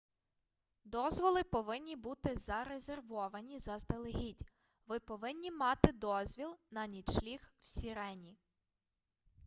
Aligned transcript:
дозволи 0.85 1.43
повинні 1.43 1.95
бути 1.95 2.35
зарезервовані 2.35 3.59
заздалегідь 3.59 4.45
ви 4.87 4.99
повинні 4.99 5.51
мати 5.51 5.91
дозвіл 5.91 6.57
на 6.71 6.87
нічліг 6.87 7.39
в 7.59 7.67
сірені 7.67 8.37